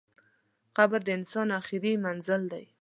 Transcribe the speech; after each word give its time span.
قبر 0.77 0.99
د 1.07 1.09
انسان 1.17 1.47
اخري 1.59 1.93
منزل 2.05 2.41
دئ. 2.51 2.65